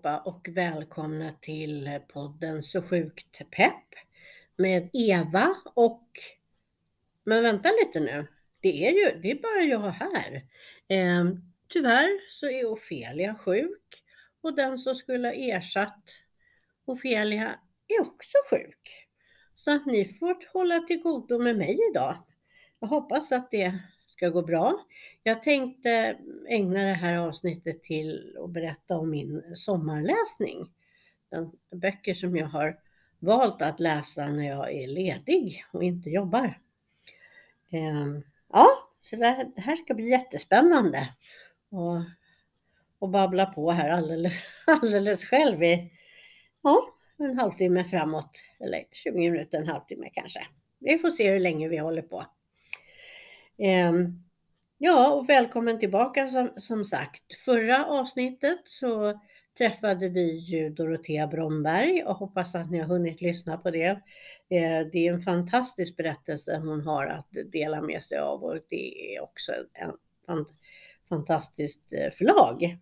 [0.00, 3.94] Allihopa och välkomna till podden Så sjukt pepp
[4.56, 6.08] med Eva och
[7.24, 8.26] men vänta lite nu.
[8.60, 10.44] Det är ju, det är bara jag här.
[10.88, 11.24] Eh,
[11.68, 14.04] tyvärr så är Ofelia sjuk
[14.40, 16.04] och den som skulle ha ersatt
[16.84, 17.58] Ofelia
[17.88, 19.08] är också sjuk.
[19.54, 22.16] Så att ni får hålla till godo med mig idag.
[22.80, 23.78] Jag hoppas att det
[24.20, 24.84] ska gå bra.
[25.22, 26.16] Jag tänkte
[26.48, 30.70] ägna det här avsnittet till att berätta om min sommarläsning.
[31.30, 32.78] Den böcker som jag har
[33.18, 36.58] valt att läsa när jag är ledig och inte jobbar.
[37.70, 38.68] Ehm, ja,
[39.00, 41.08] så det här ska bli jättespännande.
[41.70, 42.02] Och,
[42.98, 44.34] och babbla på här alldeles,
[44.66, 45.92] alldeles själv i
[46.62, 48.30] ja, en halvtimme framåt.
[48.58, 50.46] Eller 20 minuter, en halvtimme kanske.
[50.78, 52.26] Vi får se hur länge vi håller på.
[53.62, 54.22] Ehm,
[54.78, 57.22] ja, och välkommen tillbaka som, som sagt.
[57.44, 59.20] Förra avsnittet så
[59.58, 64.00] träffade vi ju Dorotea Bromberg och hoppas att ni har hunnit lyssna på det.
[64.50, 69.16] Ehm, det är en fantastisk berättelse hon har att dela med sig av och det
[69.16, 69.52] är också
[70.24, 70.44] en
[71.08, 72.78] fantastiskt eh, förlag.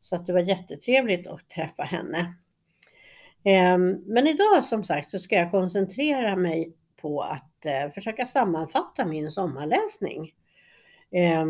[0.00, 2.34] Så att det var jättetrevligt att träffa henne.
[3.44, 9.04] Ehm, men idag som sagt så ska jag koncentrera mig på att eh, försöka sammanfatta
[9.06, 10.34] min sommarläsning.
[11.10, 11.46] Eh,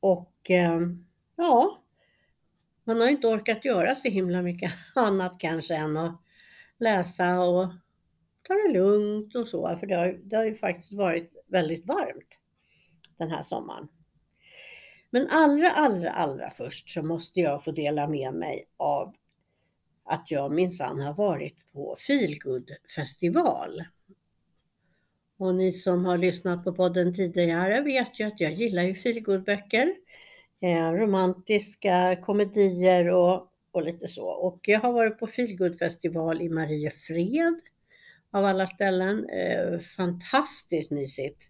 [0.00, 0.80] och eh,
[1.36, 1.82] ja,
[2.84, 6.20] man har inte orkat göra så himla mycket annat kanske än att
[6.78, 7.68] läsa och
[8.42, 12.38] ta det lugnt och så, för det har, det har ju faktiskt varit väldigt varmt
[13.16, 13.88] den här sommaren.
[15.10, 19.14] Men allra, allra, allra först så måste jag få dela med mig av
[20.04, 23.84] att jag minsann har varit på Feelgood festival
[25.42, 29.94] och ni som har lyssnat på podden tidigare vet ju att jag gillar ju feelgood-böcker.
[30.60, 34.26] Eh, romantiska komedier och, och lite så.
[34.26, 37.60] Och jag har varit på feelgood-festival i Mariefred
[38.32, 39.28] av alla ställen.
[39.28, 41.48] Eh, fantastiskt mysigt.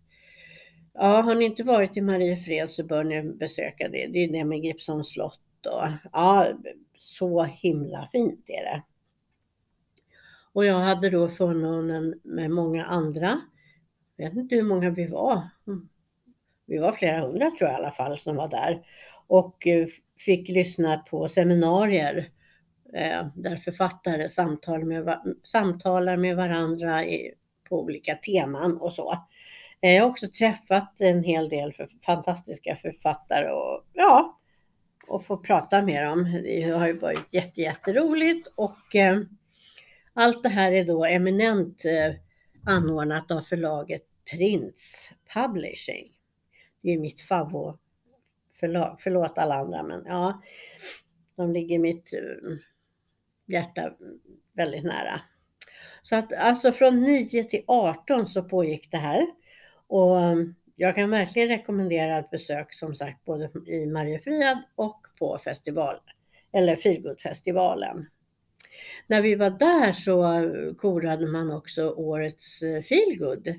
[0.94, 4.06] Ja, har ni inte varit i Mariefred så bör ni besöka det.
[4.06, 6.48] Det är det med Gripsholms slott och ja,
[6.98, 8.82] så himla fint är det.
[10.52, 13.40] Och jag hade då förmånen med många andra
[14.16, 15.42] jag vet inte hur många vi var.
[15.66, 15.88] Mm.
[16.66, 18.86] Vi var flera hundra tror jag i alla fall som var där
[19.26, 19.86] och eh,
[20.18, 22.30] fick lyssna på seminarier
[22.94, 27.04] eh, där författare samtal med, samtalar med varandra
[27.68, 29.12] på olika teman och så.
[29.80, 34.40] Eh, jag har också träffat en hel del för, fantastiska författare och ja,
[35.06, 36.24] och få prata med dem.
[36.42, 39.20] Det har ju varit jätte, jätteroligt och eh,
[40.14, 42.14] allt det här är då eminent eh,
[42.66, 46.12] anordnat av förlaget Prince Publishing.
[46.80, 48.98] Det är mitt favoritförlag.
[49.00, 50.42] Förlåt alla andra, men ja,
[51.36, 52.56] de ligger mitt eh,
[53.46, 53.92] hjärta
[54.52, 55.20] väldigt nära.
[56.02, 59.26] Så att alltså från 9 till 18 så pågick det här
[59.86, 60.36] och eh,
[60.76, 65.96] jag kan verkligen rekommendera ett besök som sagt både i Mariefred och på festival
[66.52, 68.06] eller Feelgood-festivalen.
[69.06, 70.22] När vi var där så
[70.80, 73.54] korade man också årets eh, Feelgood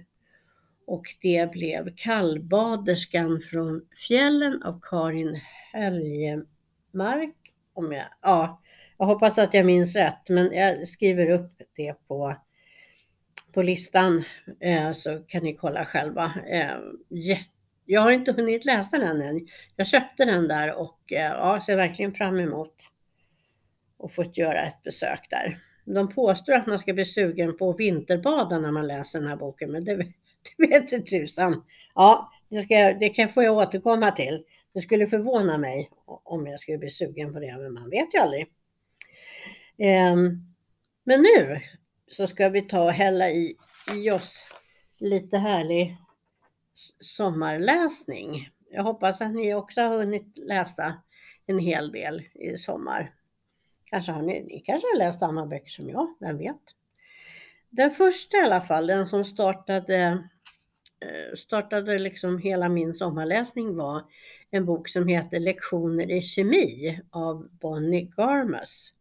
[0.87, 5.39] och det blev Kallbaderskan från fjällen av Karin
[5.73, 7.35] Höljemark.
[7.73, 8.61] Om jag, ja,
[8.97, 12.35] jag hoppas att jag minns rätt, men jag skriver upp det på,
[13.53, 14.23] på listan
[14.59, 16.33] eh, så kan ni kolla själva.
[16.49, 16.77] Eh,
[17.85, 19.47] jag har inte hunnit läsa den än.
[19.75, 22.75] Jag köpte den där och eh, ja, ser verkligen fram emot
[24.03, 25.59] och fått göra ett besök där.
[25.85, 29.35] De påstår att man ska bli sugen på att vinterbada när man läser den här
[29.35, 29.95] boken, men det,
[30.57, 31.63] det vete tusan.
[31.95, 34.43] Ja, det, ska, det kan får jag återkomma till.
[34.73, 38.19] Det skulle förvåna mig om jag skulle bli sugen på det, men man vet ju
[38.19, 38.47] aldrig.
[39.77, 40.53] Um,
[41.03, 41.59] men nu
[42.11, 43.55] så ska vi ta och hälla i,
[43.95, 44.47] i oss
[44.99, 45.97] lite härlig
[46.99, 48.49] sommarläsning.
[48.69, 50.93] Jag hoppas att ni också har hunnit läsa
[51.45, 53.11] en hel del i sommar.
[53.93, 56.61] Kanske har ni, ni kanske har läst samma böcker som jag, vem vet?
[57.69, 60.27] Den första i alla fall, den som startade
[60.99, 64.01] eh, startade liksom hela min sommarläsning var
[64.51, 68.93] en bok som heter Lektioner i kemi av Bonnie Garmus.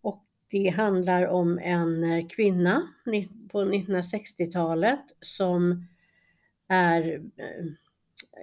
[0.00, 2.82] Och det handlar om en eh, kvinna
[3.52, 5.86] på 1960-talet som
[6.68, 7.64] är eh,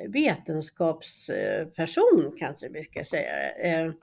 [0.08, 3.94] vetenskapsperson kanske vi ska säga.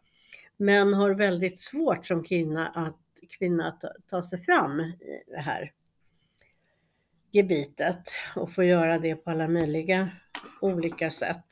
[0.62, 2.99] Men har väldigt svårt som kvinna att,
[3.38, 5.73] kvinna att ta sig fram i det här
[7.31, 10.11] gebitet och få göra det på alla möjliga
[10.61, 11.47] olika sätt.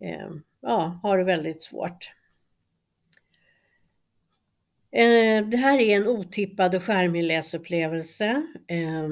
[0.00, 0.30] Eh,
[0.60, 2.10] ja, har det väldigt svårt.
[4.90, 8.46] Eh, det här är en otippad och charmig läsupplevelse.
[8.66, 9.08] Eh,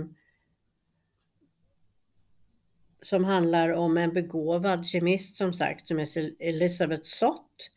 [3.02, 7.70] som handlar om en begåvad kemist som sagt som är Elisabeth Sott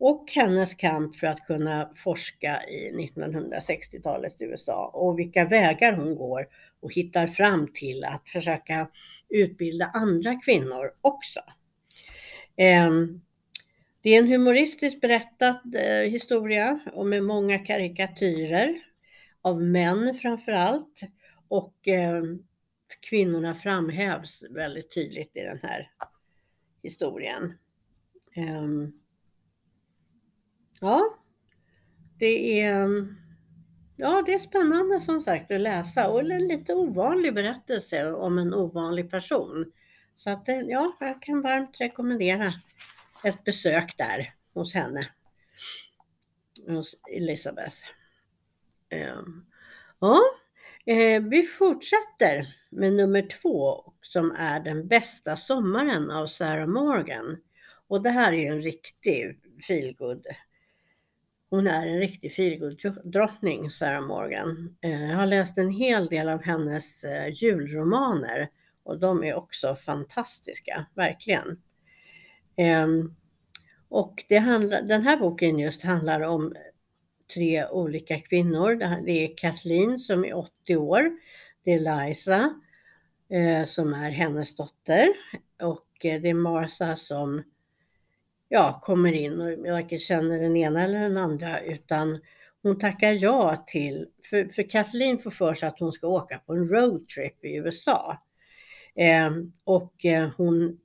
[0.00, 6.46] och hennes kamp för att kunna forska i 1960-talets USA och vilka vägar hon går
[6.80, 8.88] och hittar fram till att försöka
[9.28, 11.40] utbilda andra kvinnor också.
[12.56, 13.20] Ehm,
[14.02, 18.74] det är en humoristiskt berättad eh, historia och med många karikatyrer
[19.42, 21.00] av män framför allt
[21.48, 22.42] och ehm,
[23.00, 25.90] kvinnorna framhävs väldigt tydligt i den här
[26.82, 27.54] historien.
[28.36, 28.99] Um,
[30.80, 31.16] ja,
[32.18, 33.16] det är, mm,
[33.96, 38.54] ja, det är spännande som sagt att läsa och en lite ovanlig berättelse om en
[38.54, 39.72] ovanlig person.
[40.14, 42.52] Så att, eh, ja, jag kan varmt rekommendera
[43.24, 45.08] ett besök där hos henne.
[46.68, 47.76] Hos Elisabeth.
[48.88, 49.46] Ehm,
[50.00, 50.20] ja,
[50.86, 57.36] eh, vi fortsätter med nummer två som är Den bästa sommaren av Sarah Morgan.
[57.88, 60.26] Och det här är en riktig feelgood.
[61.50, 64.76] Hon är en riktig feelgood-drottning, Sarah Morgan.
[64.80, 68.50] Eh, jag har läst en hel del av hennes eh, julromaner
[68.82, 71.62] och de är också fantastiska, verkligen.
[72.56, 73.14] Ehm,
[73.88, 76.54] och det handlar, den här boken just handlar om
[77.34, 78.74] tre olika kvinnor.
[79.06, 81.10] Det är Kathleen som är 80 år.
[81.64, 82.54] Det är Liza
[83.30, 85.08] eh, som är hennes dotter
[85.62, 87.42] och det är Martha som
[88.52, 92.20] ja, kommer in och varken känner den ena eller den andra utan
[92.62, 96.52] hon tackar ja till, för, för Kathleen får för sig att hon ska åka på
[96.52, 98.22] en roadtrip i USA.
[98.94, 99.30] Eh,
[99.64, 100.78] och eh, hon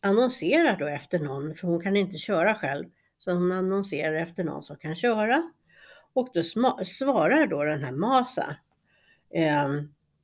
[0.00, 2.84] annonserar då efter någon, för hon kan inte köra själv.
[3.18, 5.52] Så hon annonserar efter någon som kan köra.
[6.12, 6.42] Och då
[6.84, 8.56] svarar då den här Masa.
[9.34, 9.68] Eh,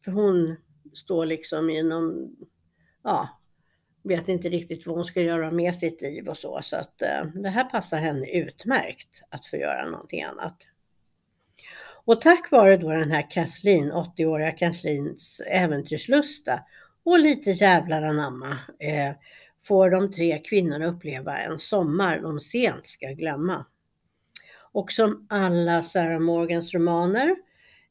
[0.04, 0.56] för hon
[0.94, 2.36] står liksom i någon,
[3.02, 3.28] ja,
[4.08, 6.60] vet inte riktigt vad hon ska göra med sitt liv och så.
[6.62, 10.56] Så att eh, det här passar henne utmärkt att få göra någonting annat.
[12.06, 16.62] Och tack vare då den här Kathleen, 80-åriga Kathleens äventyrslusta
[17.04, 19.12] och lite jävlar anamma eh,
[19.64, 23.66] får de tre kvinnorna uppleva en sommar de sent ska glömma.
[24.58, 27.36] Och som alla Sarah Morgans romaner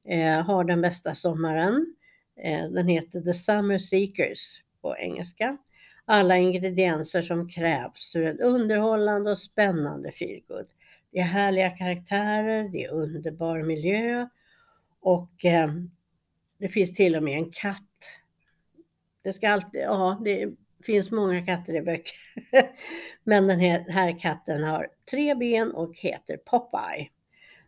[0.08, 1.96] eh, har den bästa sommaren.
[2.44, 5.58] Eh, den heter The Summer Seekers på engelska.
[6.06, 10.68] Alla ingredienser som krävs för en underhållande och spännande feelgood.
[11.12, 14.28] Det är härliga karaktärer, det är underbar miljö
[15.00, 15.70] och eh,
[16.58, 17.82] det finns till och med en katt.
[19.22, 20.54] Det ska alltid, ja, det
[20.86, 22.18] finns många katter i böcker.
[23.24, 27.10] Men den här, här katten har tre ben och heter Popeye.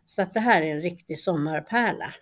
[0.06, 2.14] Så att det här är en riktig sommarpärla.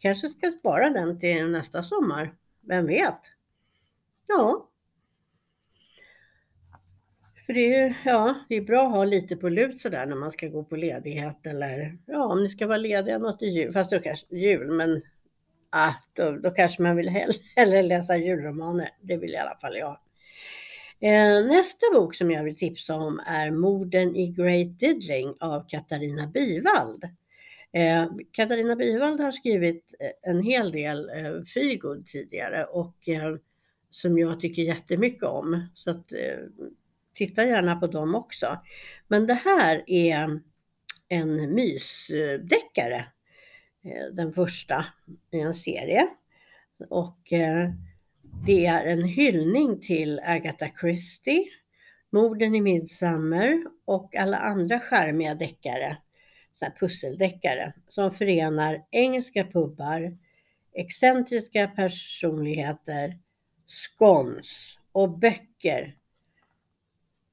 [0.00, 2.34] Kanske ska spara den till nästa sommar.
[2.60, 3.20] Vem vet?
[4.36, 4.70] Ja.
[7.46, 10.30] För det är, ja, det är bra att ha lite på lut sådär när man
[10.30, 13.72] ska gå på ledighet eller ja, om ni ska vara lediga något i jul.
[13.72, 15.02] Fast då kanske jul, men
[15.70, 17.08] ah, då, då kanske man vill
[17.56, 18.90] hellre läsa julromaner.
[19.00, 19.98] Det vill i alla fall jag.
[21.00, 26.26] Eh, nästa bok som jag vill tipsa om är Morden i Great Diddling av Katarina
[26.26, 27.04] Bivald.
[27.72, 33.36] Eh, Katarina Bivald har skrivit eh, en hel del eh, feelgood tidigare och eh,
[33.90, 35.66] som jag tycker jättemycket om.
[35.74, 36.38] Så att, eh,
[37.14, 38.58] titta gärna på dem också.
[39.08, 40.40] Men det här är
[41.08, 43.06] en mysdeckare
[43.84, 44.86] eh, den första
[45.30, 46.08] i en serie.
[46.88, 47.70] Och eh,
[48.46, 51.44] det är en hyllning till Agatha Christie,
[52.10, 55.96] Morden i Midsummer och alla andra charmiga deckare,
[56.52, 60.18] så pusseldeckare, som förenar engelska pubbar,
[60.72, 63.18] excentriska personligheter,
[63.70, 65.96] skons och böcker.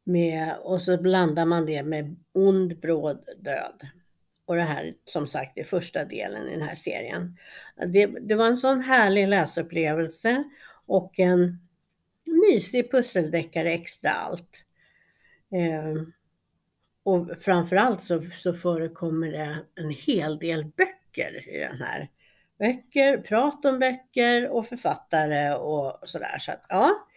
[0.04, 3.88] Med, och så blandar man det med ond bråd död.
[4.46, 7.38] Och det här som sagt är första delen i den här serien.
[7.88, 10.44] Det, det var en sån härlig läsupplevelse
[10.86, 11.68] och en
[12.26, 14.66] mysig pusseldeckare extra allt.
[15.52, 16.04] Eh,
[17.04, 22.10] och framförallt så, så förekommer det en hel del böcker i den här.
[22.60, 26.38] Böcker, prat om böcker och författare och sådär.
[26.38, 27.08] Så att, ja.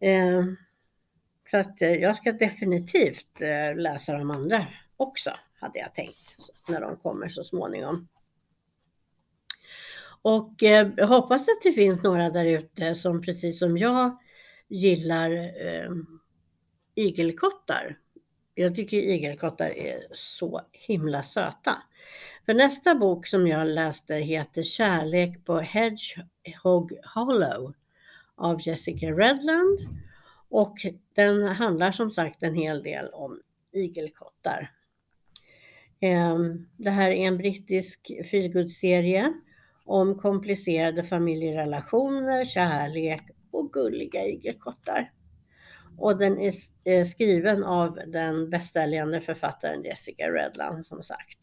[0.00, 0.44] Eh,
[1.50, 6.36] så att eh, jag ska definitivt eh, läsa de andra också hade jag tänkt
[6.68, 8.08] när de kommer så småningom.
[10.22, 14.18] Och eh, jag hoppas att det finns några där ute som precis som jag
[14.68, 15.30] gillar
[15.66, 15.90] eh,
[16.94, 17.98] igelkottar.
[18.54, 21.82] jag tycker igelkottar är så himla söta.
[22.46, 27.74] För nästa bok som jag läste heter Kärlek på Hedgehog Hollow
[28.34, 29.78] av Jessica Redland
[30.48, 30.74] och
[31.14, 33.40] den handlar som sagt en hel del om
[33.72, 34.72] igelkottar.
[36.00, 39.32] Ehm, det här är en brittisk feelgood-serie
[39.84, 45.12] om komplicerade familjerelationer, kärlek och gulliga igelkottar.
[45.98, 46.40] Och den
[46.84, 51.38] är skriven av den bästsäljande författaren Jessica Redland som sagt.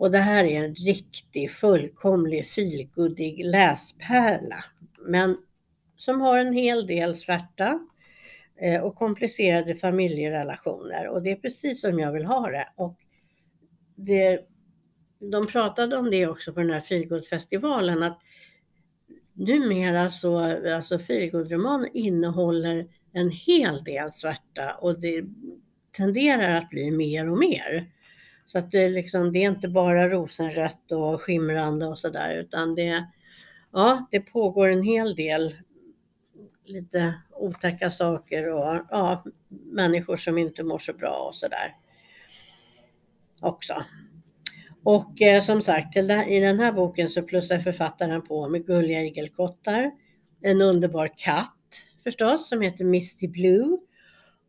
[0.00, 4.64] Och det här är en riktig fullkomlig feelgoodig läspärla.
[4.98, 5.36] Men
[5.96, 7.80] som har en hel del svärta
[8.60, 12.68] eh, och komplicerade familjerelationer och det är precis som jag vill ha det.
[12.76, 12.98] Och
[13.96, 14.40] det,
[15.30, 18.18] de pratade om det också på den här feelgood-festivalen att
[19.32, 20.38] numera så,
[20.74, 25.24] alltså feelgood-roman innehåller en hel del svärta och det
[25.92, 27.90] tenderar att bli mer och mer.
[28.50, 33.06] Så att det, liksom, det är inte bara rosenrött och skimrande och sådär utan det,
[33.72, 35.54] ja, det pågår en hel del
[36.64, 41.76] lite otäcka saker och ja, människor som inte mår så bra och sådär
[43.40, 43.84] också.
[44.84, 49.90] Och eh, som sagt, i den här boken så plussar författaren på med gulliga igelkottar,
[50.40, 53.78] en underbar katt förstås som heter Misty Blue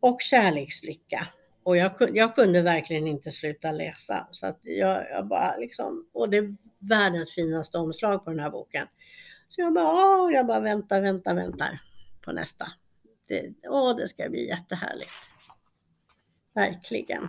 [0.00, 1.28] och Kärlekslycka.
[1.64, 4.28] Och jag, jag kunde verkligen inte sluta läsa.
[4.30, 8.50] Så att jag, jag bara liksom, och det är världens finaste omslag på den här
[8.50, 8.86] boken.
[9.48, 11.80] Så jag bara, åh, jag bara väntar, väntar, väntar
[12.24, 12.72] på nästa.
[13.28, 15.10] Det, åh, det ska bli jättehärligt.
[16.54, 17.28] Verkligen.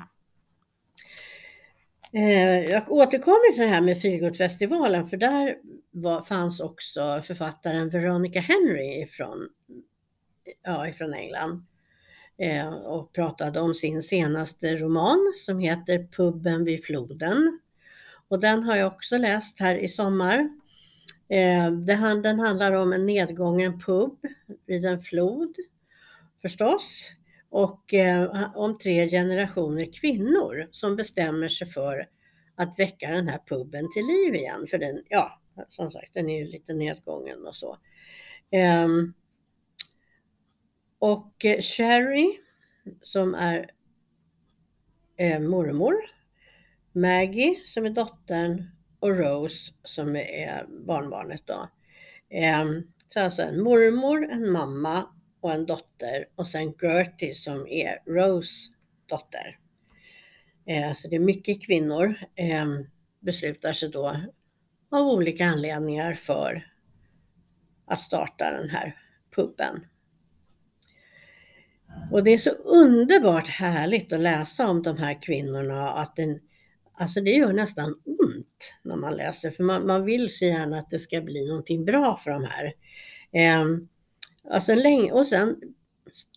[2.13, 5.57] Eh, jag återkommer till det här med Feelgood-festivalen för där
[5.91, 9.49] var, fanns också författaren Veronica Henry ifrån,
[10.63, 11.65] ja, ifrån England
[12.37, 17.59] Eh, och pratade om sin senaste roman som heter Puben vid floden.
[18.27, 20.49] Och den har jag också läst här i sommar.
[21.29, 24.17] Eh, den handlar om en nedgången pub
[24.65, 25.55] vid en flod
[26.41, 27.11] förstås
[27.49, 32.07] och eh, om tre generationer kvinnor som bestämmer sig för
[32.55, 34.67] att väcka den här puben till liv igen.
[34.69, 37.77] För den, ja, som sagt, den är ju lite nedgången och så.
[38.85, 39.13] Um,
[41.03, 42.39] och eh, Sherry
[43.01, 43.71] som är
[45.17, 45.95] eh, mormor,
[46.91, 51.69] Maggie som är dottern och Rose som är barnbarnet då.
[52.29, 52.65] Eh,
[53.07, 55.07] så alltså en mormor, en mamma
[55.41, 58.71] och en dotter och sen Gertie som är Rose
[59.05, 59.59] dotter.
[60.65, 62.65] Eh, så det är mycket kvinnor eh,
[63.19, 64.15] beslutar sig då
[64.91, 66.71] av olika anledningar för
[67.85, 68.97] att starta den här
[69.35, 69.85] puben.
[72.11, 76.39] Och det är så underbart härligt att läsa om de här kvinnorna att den,
[76.93, 80.89] alltså det gör nästan ont när man läser för man, man vill så gärna att
[80.89, 82.73] det ska bli någonting bra för de här.
[83.31, 83.65] Eh,
[84.49, 85.55] alltså länge, och sen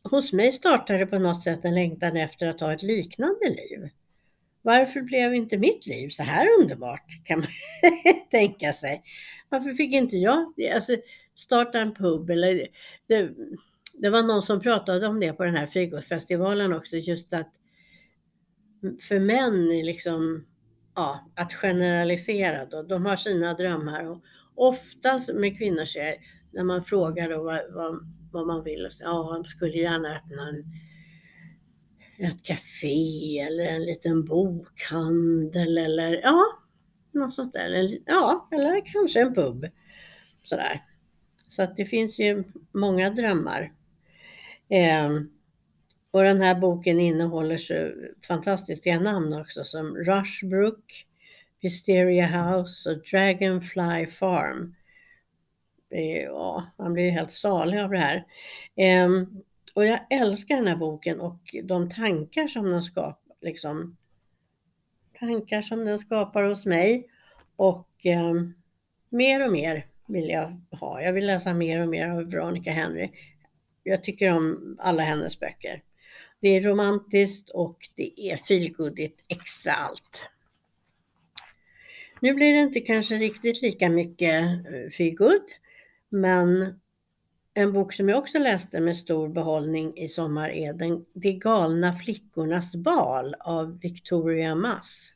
[0.03, 3.89] hos mig startade det på något sätt en längtan efter att ha ett liknande liv.
[4.63, 7.49] Varför blev inte mitt liv så här underbart kan man
[8.31, 9.03] tänka sig.
[9.49, 10.97] Varför fick inte jag alltså,
[11.37, 12.67] starta en pub eller
[13.07, 13.31] det,
[13.99, 17.53] det var någon som pratade om det på den här Figosfestivalen också, just att
[19.00, 20.47] för män liksom,
[20.95, 24.25] ja, att generalisera då, de har sina drömmar och
[24.55, 26.15] oftast med kvinnor så är,
[26.53, 30.17] när man frågar då vad, vad, vad man vill, och så, ja, man skulle gärna
[30.17, 30.65] öppna en,
[32.19, 36.45] ett café eller en liten bokhandel eller ja,
[37.12, 37.71] något sånt där.
[37.71, 39.67] Eller, ja, eller kanske en pub.
[40.45, 40.85] Sådär.
[41.49, 43.73] Så att det finns ju många drömmar.
[44.69, 45.11] Eh,
[46.11, 47.93] och den här boken innehåller så
[48.29, 51.07] fantastiska namn också som Rushbrook,
[51.61, 54.75] Wisteria House och Dragonfly Farm.
[55.91, 58.25] Eh, ja, man blir helt salig av det här.
[58.77, 59.09] Eh,
[59.75, 63.37] och jag älskar den här boken och de tankar som den skapar.
[63.41, 63.97] Liksom,
[65.19, 67.09] tankar som den skapar hos mig.
[67.57, 68.35] Och eh,
[69.09, 71.03] mer och mer vill jag ha.
[71.03, 73.11] Jag vill läsa mer och mer av Veronica Henry.
[73.88, 75.83] Jag tycker om alla hennes böcker.
[76.40, 80.25] Det är romantiskt och det är feelgoodigt extra allt.
[82.21, 85.43] Nu blir det inte kanske riktigt lika mycket eh, feelgood,
[86.09, 86.81] men
[87.55, 91.93] en bok som jag också läste med stor behållning i sommar är den, De galna
[91.93, 95.12] flickornas bal av Victoria Mass.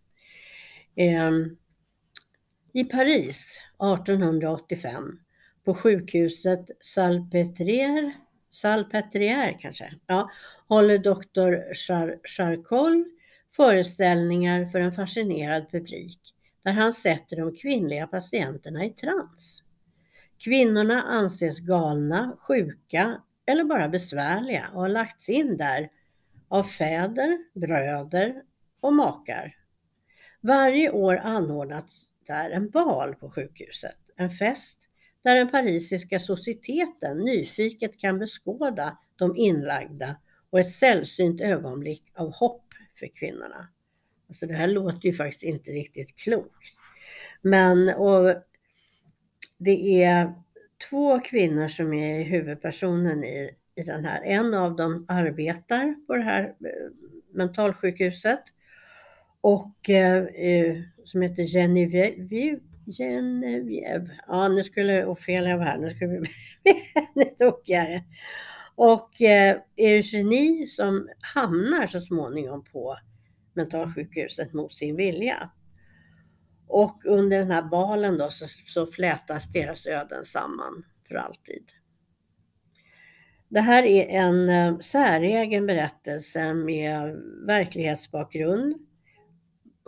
[0.97, 1.31] Eh,
[2.73, 3.63] I Paris
[3.97, 5.19] 1885
[5.65, 8.13] på sjukhuset Salpêtrière
[8.51, 10.31] Salpêtrière kanske, ja,
[10.69, 13.05] håller doktor Char Charcol
[13.57, 19.63] föreställningar för en fascinerad publik där han sätter de kvinnliga patienterna i trans.
[20.39, 25.91] Kvinnorna anses galna, sjuka eller bara besvärliga och har lagts in där
[26.49, 28.43] av fäder, bröder
[28.81, 29.57] och makar.
[30.41, 34.89] Varje år anordnas där en bal på sjukhuset, en fest
[35.23, 40.17] där den parisiska societeten nyfiket kan beskåda de inlagda
[40.51, 42.65] och ett sällsynt ögonblick av hopp
[42.99, 43.69] för kvinnorna.
[44.29, 46.67] Alltså det här låter ju faktiskt inte riktigt klokt.
[47.43, 48.35] Men och
[49.59, 50.35] det är
[50.91, 54.23] två kvinnor som är huvudpersonen i, i den här.
[54.23, 56.91] En av dem arbetar på det här eh,
[57.33, 58.43] mentalsjukhuset
[59.41, 62.61] och eh, eh, som heter Genevieve.
[62.93, 64.11] Genevieve.
[64.27, 65.79] Ja, nu skulle Ofelia fel jag var här.
[65.79, 66.31] Nu skulle vi bli
[67.15, 68.05] ännu tokigare.
[68.75, 72.97] Och eh, Eugenie som hamnar så småningom på
[73.55, 75.51] mentalsjukhuset mot sin vilja.
[76.67, 81.65] Och under den här balen då så, så flätas deras öden samman för alltid.
[83.49, 87.17] Det här är en eh, säregen berättelse med
[87.47, 88.75] verklighetsbakgrund.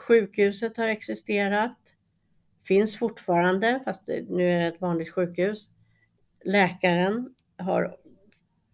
[0.09, 1.79] Sjukhuset har existerat,
[2.65, 5.69] finns fortfarande, fast nu är det ett vanligt sjukhus.
[6.45, 7.97] Läkaren har,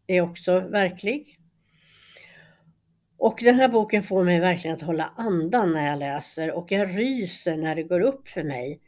[0.07, 1.39] är också verklig.
[3.17, 6.99] Och den här boken får mig verkligen att hålla andan när jag läser och jag
[6.99, 8.81] ryser när det går upp för mig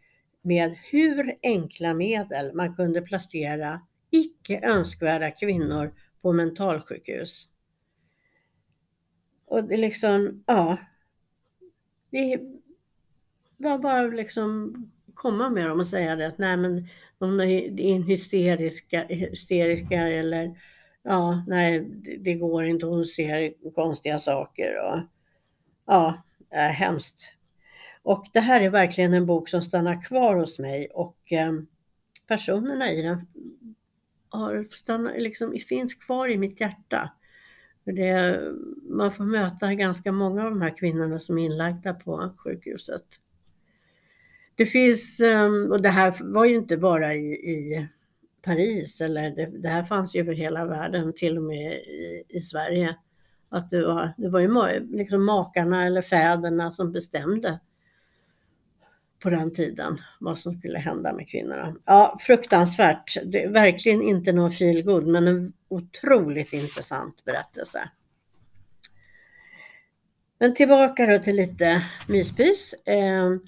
[0.43, 3.81] med hur enkla medel man kunde placera
[4.11, 7.49] icke önskvärda kvinnor på mentalsjukhus.
[9.47, 10.77] Och det liksom, ja.
[12.11, 12.41] Det
[13.61, 14.75] var bara liksom
[15.15, 20.59] komma med dem och säga det att nej men de är hysteriska, hysteriska eller
[21.03, 21.81] ja, nej,
[22.19, 25.01] det går inte, hon ser konstiga saker och
[25.87, 27.35] ja, är hemskt.
[28.03, 31.53] Och det här är verkligen en bok som stannar kvar hos mig och eh,
[32.27, 33.27] personerna i den
[34.29, 37.11] har stannat, liksom, finns kvar i mitt hjärta.
[37.85, 38.41] Det,
[38.83, 43.05] man får möta ganska många av de här kvinnorna som är inlagda på sjukhuset.
[44.61, 47.89] Det finns, ehm, och det här var ju inte bara i, i
[48.43, 52.41] Paris eller det, det, här fanns ju över hela världen, till och med i, i
[52.41, 52.97] Sverige.
[53.49, 57.61] Att det var, det var ju liksom makarna eller fäderna som bestämde
[59.23, 61.77] på den tiden vad som skulle hända med kvinnorna.
[61.85, 63.17] Ja, fruktansvärt.
[63.25, 67.91] Det är verkligen inte någon feelgood men en otroligt intressant berättelse.
[70.39, 72.75] Men tillbaka då till lite myspys.
[72.85, 73.41] Ehm,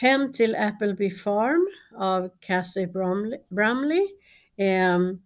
[0.00, 2.86] Hem till Appleby Farm av Cassie
[3.48, 4.06] Brumley
[4.56, 5.22] ehm,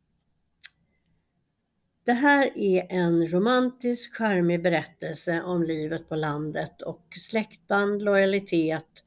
[2.04, 9.04] det här är en romantisk, charmig berättelse om livet på landet och släktband, lojalitet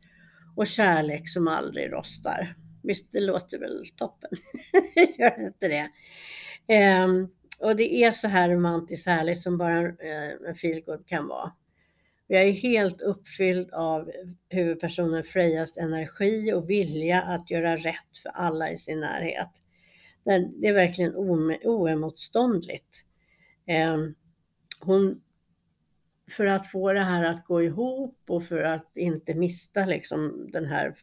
[0.56, 2.54] och kärlek som aldrig rostar.
[2.84, 4.32] Visst, det låter väl toppen?
[5.20, 5.90] Gör inte det?
[6.74, 7.28] Ehm,
[7.60, 11.52] och det är så här romantiskt härligt som bara en eh, feelgood kan vara.
[12.28, 14.12] Jag är helt uppfylld av
[14.50, 19.50] huvudpersonen Frejas energi och vilja att göra rätt för alla i sin närhet.
[20.24, 21.16] Det är verkligen
[21.64, 23.06] oemotståndligt.
[23.66, 24.16] Ehm,
[24.80, 25.22] hon,
[26.32, 30.66] för att få det här att gå ihop och för att inte mista liksom den
[30.66, 30.96] här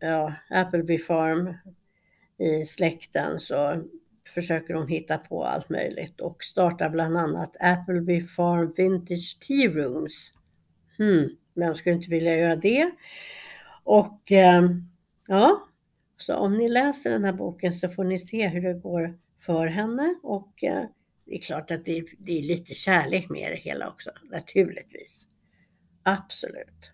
[0.00, 1.54] ja, Appleby Farm
[2.38, 3.84] i släkten så
[4.28, 10.32] försöker hon hitta på allt möjligt och startar bland annat Appleby Farm Vintage Tea Rooms.
[10.98, 12.90] Hmm, vem skulle inte vilja göra det?
[13.84, 14.88] Och ehm,
[15.26, 15.68] ja,
[16.16, 19.66] så om ni läser den här boken så får ni se hur det går för
[19.66, 20.84] henne och eh,
[21.26, 25.26] det är klart att det, det är lite kärlek med det hela också, naturligtvis.
[26.02, 26.92] Absolut.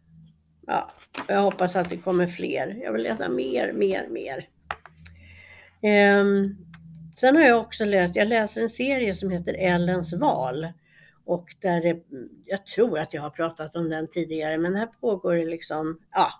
[0.66, 0.90] Ja,
[1.28, 2.80] jag hoppas att det kommer fler.
[2.82, 4.48] Jag vill läsa mer, mer, mer.
[6.20, 6.69] Um,
[7.20, 10.68] sen har jag också läst, jag läser en serie som heter Ellens val.
[11.24, 12.02] Och där det,
[12.44, 16.32] jag tror att jag har pratat om den tidigare, men här pågår det liksom, ja,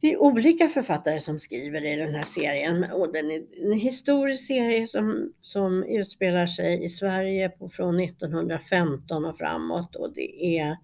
[0.00, 2.84] det är olika författare som skriver i den här serien.
[2.92, 9.24] Och den är en historisk serie som, som utspelar sig i Sverige på, från 1915
[9.24, 9.96] och framåt.
[9.96, 10.76] Och det är,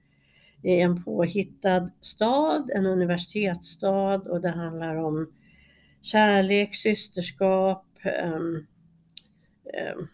[0.63, 4.23] det är en påhittad stad, en universitetsstad.
[4.31, 5.33] Och det handlar om
[6.03, 8.67] kärlek, systerskap, um,
[9.95, 10.09] um,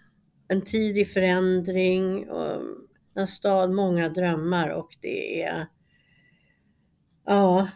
[0.49, 2.63] en förändring, och
[3.15, 5.67] en stad, många drömmar och det är
[7.25, 7.69] ja,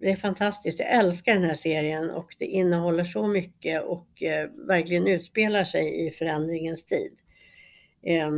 [0.00, 0.80] det är fantastiskt.
[0.80, 6.06] Jag älskar den här serien och det innehåller så mycket och eh, verkligen utspelar sig
[6.06, 7.12] i förändringens tid.
[8.02, 8.30] Eh,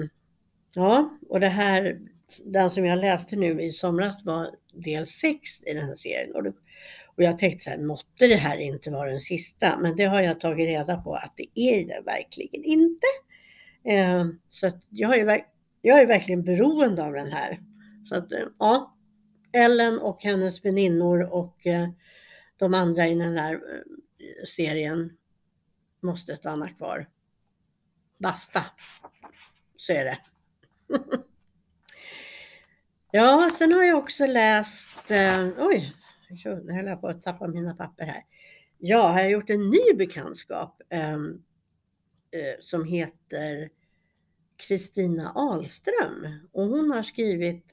[0.75, 2.01] ja, och det här,
[2.45, 6.35] den som jag läste nu i somras var del 6 i den här serien.
[6.35, 6.53] Och, det,
[7.21, 9.79] och jag tänkte så här, måtte det här inte vara den sista?
[9.79, 13.07] Men det har jag tagit reda på att det är det verkligen inte.
[13.85, 15.45] Eh, så att jag, är,
[15.83, 17.61] jag är verkligen beroende av den här.
[18.09, 18.97] Så att, eh, ja,
[19.53, 21.89] Ellen och hennes väninnor och eh,
[22.57, 25.17] de andra i den här eh, serien
[26.03, 27.09] måste stanna kvar.
[28.19, 28.65] Basta.
[29.77, 30.19] Så är det.
[33.11, 35.95] ja, sen har jag också läst, eh, oj,
[36.45, 38.25] nu höll jag på att tappa mina papper här.
[38.79, 41.43] Ja, har jag gjort en ny bekantskap ehm,
[42.31, 43.71] eh, som heter
[44.57, 47.65] Kristina Ahlström och hon har skrivit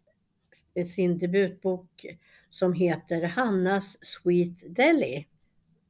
[0.96, 2.06] sin debutbok
[2.50, 5.28] som heter Hannas Sweet Deli.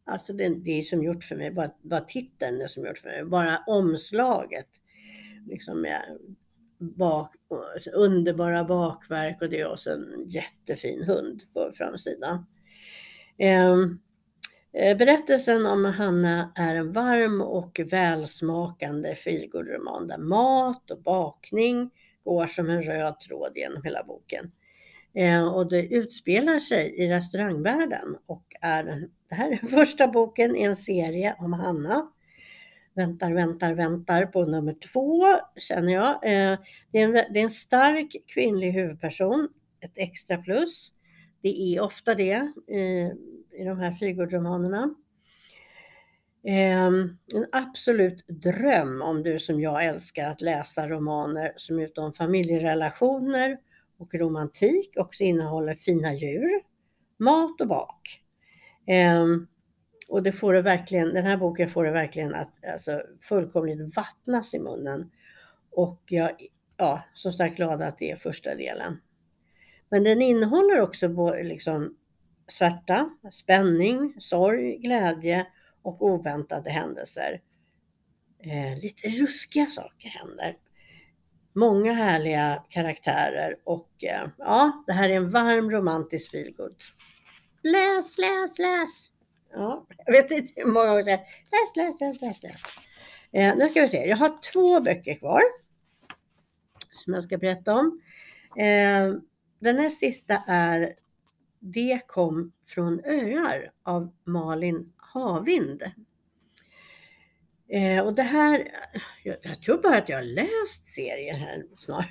[0.05, 3.09] Alltså det, det är som gjort för mig, bara, bara titeln är som gjort för
[3.09, 4.67] mig, bara omslaget.
[5.47, 6.17] Liksom med
[6.77, 7.35] bak,
[7.93, 12.45] underbara bakverk och det är också en jättefin hund på framsidan.
[13.37, 13.99] Ehm,
[14.73, 21.91] eh, berättelsen om Hanna är en varm och välsmakande feelgood-roman där mat och bakning
[22.23, 24.51] går som en röd tråd genom hela boken.
[25.13, 30.55] Ehm, och det utspelar sig i restaurangvärlden och är den, det här är första boken
[30.55, 32.11] i en serie om Hanna.
[32.93, 36.19] Väntar, väntar, väntar på nummer två känner jag.
[36.23, 36.57] Ehm,
[36.91, 39.47] det, är en, det är en stark kvinnlig huvudperson,
[39.79, 40.91] ett extra plus.
[41.41, 43.11] Det är ofta det i,
[43.51, 44.95] i de här Frigårdsromanerna.
[46.43, 53.57] Ehm, en absolut dröm om du som jag älskar att läsa romaner som utom familjerelationer
[53.97, 56.61] och romantik också innehåller fina djur,
[57.17, 58.21] mat och bak.
[58.87, 59.47] Ehm,
[60.07, 64.53] och det får det verkligen, den här boken får det verkligen att alltså, fullkomligt vattnas
[64.53, 65.11] i munnen.
[65.71, 66.31] Och jag
[66.77, 68.97] ja, som sagt glad att det är första delen.
[69.89, 71.97] Men den innehåller också både liksom
[72.47, 75.47] svärta, spänning, sorg, glädje
[75.81, 77.41] och oväntade händelser.
[78.39, 80.57] Eh, lite ruskiga saker händer.
[81.53, 86.75] Många härliga karaktärer och eh, ja, det här är en varm romantisk feelgood.
[87.63, 89.09] Läs, läs, läs!
[89.53, 91.19] Ja, jag vet inte hur många gånger jag säger
[91.51, 92.61] läs, läs, läs, läs, läs.
[93.31, 95.41] Eh, nu ska vi se, jag har två böcker kvar
[96.91, 98.01] som jag ska berätta om.
[98.57, 99.13] Eh,
[99.59, 100.95] den här sista är
[101.59, 105.83] Det kom från öar av Malin Havind.
[107.69, 108.71] Eh, och det här,
[109.23, 112.07] jag, jag, tror bara att jag har läst serien här snart.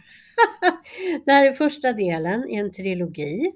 [1.25, 3.53] det här är första delen i en trilogi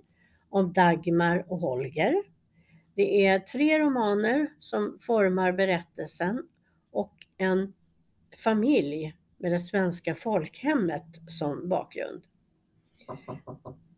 [0.48, 2.22] om Dagmar och Holger.
[2.94, 6.42] Det är tre romaner som formar berättelsen
[6.90, 7.72] och en
[8.44, 12.22] familj med det svenska folkhemmet som bakgrund.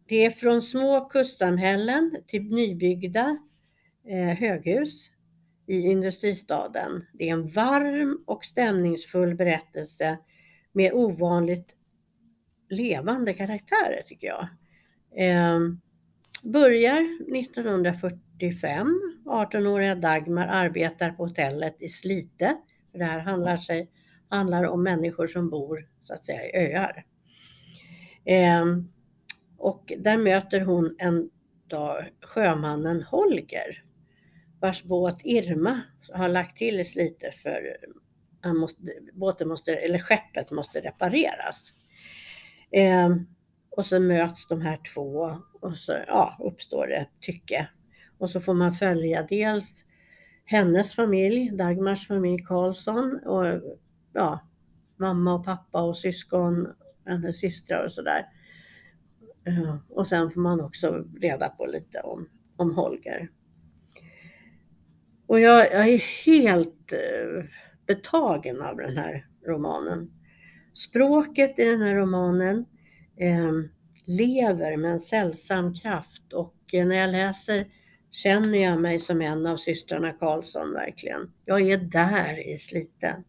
[0.07, 3.39] Det är från små kustsamhällen till nybyggda
[4.09, 5.13] eh, höghus
[5.67, 7.05] i industristaden.
[7.13, 10.19] Det är en varm och stämningsfull berättelse
[10.73, 11.77] med ovanligt
[12.69, 14.49] levande karaktärer tycker jag.
[15.17, 15.61] Eh,
[16.45, 19.01] börjar 1945.
[19.25, 22.57] 18-åriga Dagmar arbetar på hotellet i Slite.
[22.93, 23.91] Det här handlar, sig,
[24.29, 27.05] handlar om människor som bor så att säga i öar.
[28.25, 28.65] Eh,
[29.63, 31.31] och där möter hon en
[31.67, 33.85] dag sjömannen Holger
[34.61, 35.81] vars båt Irma
[36.13, 37.77] har lagt till i Slite för
[38.41, 41.73] han måste, båten måste, eller skeppet måste repareras.
[42.71, 43.17] Eh,
[43.71, 47.69] och så möts de här två och så ja, uppstår det tycke.
[48.19, 49.85] Och så får man följa dels
[50.45, 53.63] hennes familj, Dagmars familj Karlsson och
[54.13, 54.49] ja,
[54.97, 56.69] mamma och pappa och syskon,
[57.07, 58.27] hennes systrar och sådär.
[59.89, 63.31] Och sen får man också reda på lite om, om Holger.
[65.27, 67.45] Och jag, jag är helt eh,
[67.87, 70.11] betagen av den här romanen.
[70.75, 72.65] Språket i den här romanen
[73.17, 73.53] eh,
[74.07, 77.67] lever med en sällsam kraft och eh, när jag läser
[78.11, 81.33] känner jag mig som en av systrarna Karlsson verkligen.
[81.45, 83.23] Jag är där i Slite.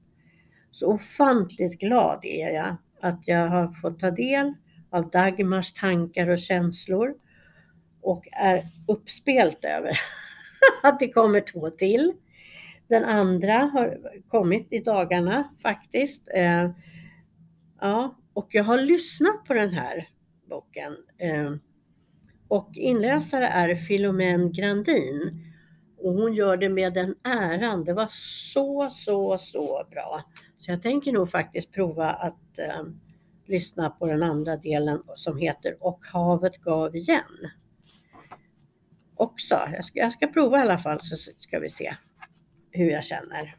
[0.71, 4.53] Så ofantligt glad är jag att jag har fått ta del
[4.93, 7.13] av Dagmars tankar och känslor
[8.01, 9.99] och är uppspelt över
[10.83, 12.13] att det kommer två till.
[12.87, 16.29] Den andra har kommit i dagarna faktiskt.
[16.35, 16.71] Eh,
[17.81, 20.07] ja, och jag har lyssnat på den här
[20.49, 20.97] boken.
[21.17, 21.53] Eh,
[22.47, 25.49] och inläsare är Filomen Grandin.
[25.97, 27.83] Och hon gör det med den äran.
[27.83, 30.23] Det var så, så, så bra.
[30.57, 32.83] Så jag tänker nog faktiskt prova att eh,
[33.45, 37.49] lyssna på den andra delen som heter Och havet gav igen.
[39.15, 39.59] Också.
[39.73, 41.95] Jag ska, jag ska prova i alla fall så ska vi se
[42.71, 43.55] hur jag känner.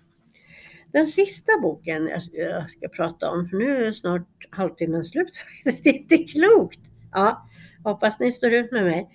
[0.93, 6.19] Den sista boken jag ska prata om, nu är snart halvtimmen slut Det är inte
[6.19, 6.81] klokt!
[7.13, 7.49] Ja,
[7.85, 9.09] hoppas ni står ut med mig.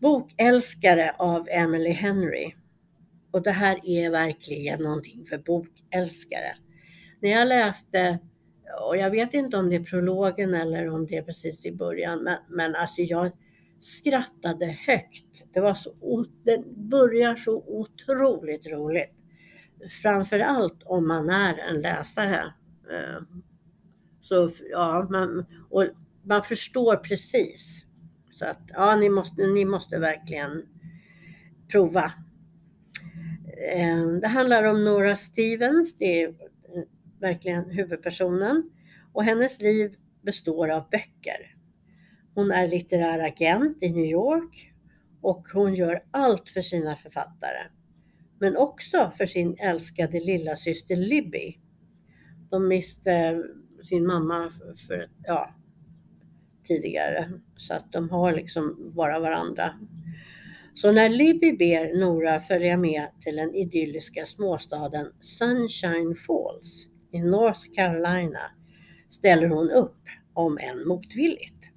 [0.00, 2.54] Bokälskare av Emily Henry.
[3.30, 6.56] Och det här är verkligen någonting för bokälskare.
[7.20, 8.18] När jag läste,
[8.78, 12.22] och jag vet inte om det är prologen eller om det är precis i början,
[12.22, 13.32] men, men alltså jag
[13.80, 15.44] skrattade högt.
[15.52, 19.14] Det var så, det börjar så otroligt roligt.
[20.02, 22.54] Framförallt om man är en läsare.
[22.90, 23.22] Eh,
[24.20, 25.86] så ja, man, och
[26.22, 27.86] man förstår precis.
[28.34, 30.62] Så att ja, ni måste, ni måste verkligen
[31.68, 32.12] prova.
[33.74, 36.34] Eh, det handlar om Nora Stevens, det är
[37.20, 38.70] verkligen huvudpersonen.
[39.12, 41.56] Och hennes liv består av böcker.
[42.34, 44.72] Hon är litterär agent i New York
[45.20, 47.66] och hon gör allt för sina författare.
[48.38, 51.58] Men också för sin älskade lilla syster Libby.
[52.50, 53.38] De miste eh,
[53.82, 54.52] sin mamma
[54.88, 55.54] för, ja,
[56.64, 59.74] tidigare så att de har liksom bara varandra.
[60.74, 67.60] Så när Libby ber Nora följa med till den idylliska småstaden Sunshine Falls i North
[67.74, 68.40] Carolina
[69.08, 71.70] ställer hon upp om än motvilligt.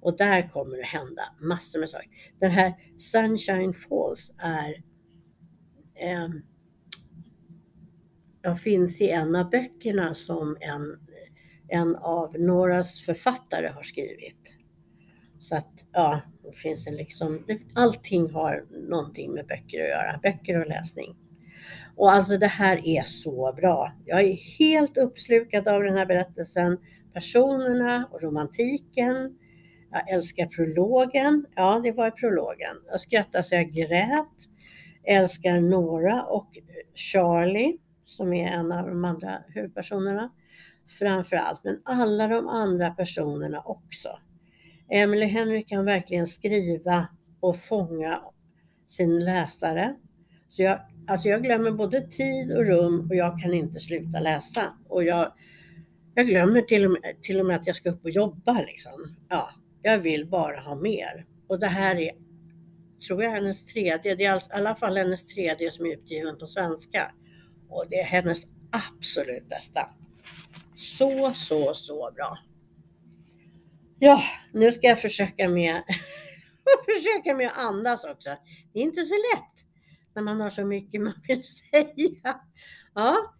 [0.00, 2.10] Och där kommer det hända massor med saker.
[2.38, 4.68] Den här Sunshine Falls är
[5.94, 6.28] eh,
[8.42, 10.98] jag finns i en av böckerna som en,
[11.68, 14.56] en av Noras författare har skrivit.
[15.38, 20.60] Så att ja, det finns en liksom, allting har någonting med böcker att göra, böcker
[20.60, 21.16] och läsning.
[21.98, 23.92] Och alltså det här är så bra.
[24.04, 26.78] Jag är helt uppslukad av den här berättelsen,
[27.12, 29.38] personerna och romantiken.
[29.90, 31.46] Jag älskar prologen.
[31.54, 32.76] Ja, det var prologen.
[32.90, 34.36] Jag skrattade så jag grät.
[35.04, 36.48] Älskar Nora och
[36.94, 40.32] Charlie som är en av de andra huvudpersonerna
[40.98, 44.08] framför allt, men alla de andra personerna också.
[44.90, 47.08] Emily Henry kan verkligen skriva
[47.40, 48.20] och fånga
[48.86, 49.94] sin läsare.
[50.48, 54.74] Så jag, alltså jag glömmer både tid och rum och jag kan inte sluta läsa.
[54.88, 55.32] Och jag,
[56.14, 58.52] jag glömmer till och, med, till och med att jag ska upp och jobba.
[58.52, 59.16] Liksom.
[59.28, 59.50] Ja,
[59.82, 61.26] jag vill bara ha mer.
[61.46, 62.12] Och det här är,
[63.06, 64.14] tror jag, hennes tredje.
[64.14, 67.12] Det är alltså, i alla fall hennes tredje som är utgiven på svenska.
[67.68, 69.90] Och det är hennes absolut bästa.
[70.74, 72.38] Så, så, så bra.
[73.98, 75.82] Ja, nu ska jag försöka med,
[76.84, 78.30] försöka med att andas också.
[78.72, 79.57] Det är inte så lätt
[80.18, 82.40] när man har så mycket man vill säga.
[82.94, 83.34] Ja,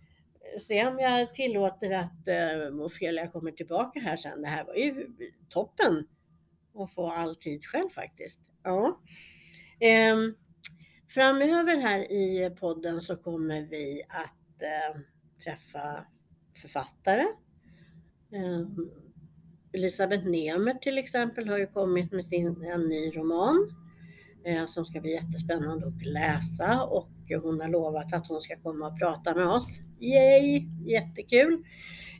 [0.60, 4.42] se om jag tillåter att eh, Ofelia kommer tillbaka här sen.
[4.42, 5.06] Det här var ju
[5.48, 6.08] toppen
[6.74, 8.40] att få all tid själv faktiskt.
[8.62, 9.00] Ja.
[10.12, 10.34] Um,
[11.08, 15.00] framöver här i podden så kommer vi att eh,
[15.44, 16.06] träffa
[16.62, 17.26] författare.
[18.32, 18.90] Um,
[19.72, 23.74] Elisabeth Nemer till exempel har ju kommit med sin, en ny roman
[24.48, 27.08] Eh, som ska bli jättespännande att läsa och
[27.42, 29.80] hon har lovat att hon ska komma och prata med oss.
[30.00, 30.66] Yay!
[30.84, 31.64] Jättekul!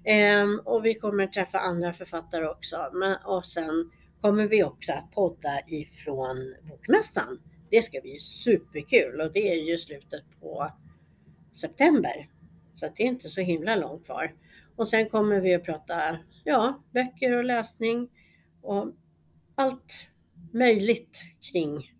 [0.05, 2.77] Ehm, och vi kommer träffa andra författare också.
[3.25, 7.41] Och sen kommer vi också att podda ifrån Bokmässan.
[7.71, 10.73] Det ska bli superkul och det är ju slutet på
[11.53, 12.29] september.
[12.75, 14.35] Så det är inte så himla långt kvar.
[14.77, 18.09] Och sen kommer vi att prata ja, böcker och läsning
[18.63, 18.93] och
[19.55, 20.09] allt
[20.53, 21.93] möjligt kring,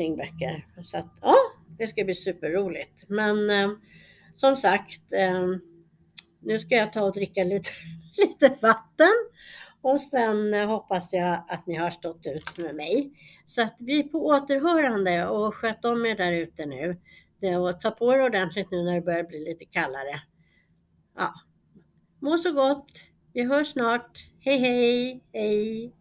[0.00, 0.66] kring böcker.
[0.82, 1.36] Så att ja,
[1.78, 3.04] det ska bli superroligt.
[3.08, 3.70] Men eh,
[4.34, 5.46] som sagt, eh,
[6.40, 7.70] nu ska jag ta och dricka lite,
[8.16, 9.12] lite vatten
[9.80, 13.12] och sen eh, hoppas jag att ni har stått ut med mig.
[13.46, 16.96] Så att vi är på återhörande och sköt om er där ute nu.
[17.56, 20.22] Och ta på er ordentligt nu när det börjar bli lite kallare.
[21.16, 21.32] Ja,
[22.20, 22.92] må så gott!
[23.32, 24.26] Vi hörs snart.
[24.40, 25.24] Hej hej!
[25.32, 25.99] Hej!